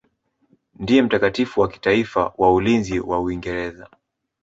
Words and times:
Ndiye 0.79 1.01
mtakatifu 1.01 1.61
wa 1.61 1.67
kitaifa 1.67 2.33
wa 2.37 2.53
ulinzi 2.53 2.99
wa 2.99 3.19
Uingereza. 3.19 3.87